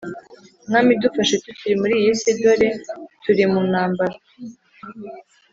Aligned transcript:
Mwami 0.67 0.91
dufashe 1.01 1.35
tukiri 1.43 1.75
muri 1.81 1.93
iyisi 1.99 2.29
dore 2.41 2.69
turi 3.23 3.43
muntambara 3.51 4.17